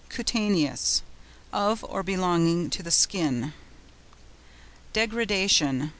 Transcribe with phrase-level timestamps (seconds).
[0.09, 3.53] CUTANEOUS.—Of or belonging to the skin.
[4.93, 5.89] DEGRADATION.